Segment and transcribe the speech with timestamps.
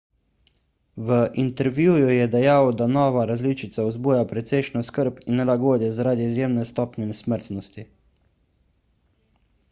[1.07, 7.19] v intervjuju je dejal da nova različica vzbuja precejšnjo skrb in nelagodje zaradi izjemne stopnje
[7.19, 7.85] smrtnosti